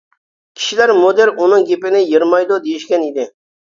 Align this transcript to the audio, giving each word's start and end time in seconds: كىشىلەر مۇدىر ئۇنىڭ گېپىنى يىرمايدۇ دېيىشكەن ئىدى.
كىشىلەر 0.59 0.93
مۇدىر 1.03 1.33
ئۇنىڭ 1.35 1.69
گېپىنى 1.71 2.05
يىرمايدۇ 2.09 2.63
دېيىشكەن 2.69 3.11
ئىدى. 3.11 3.33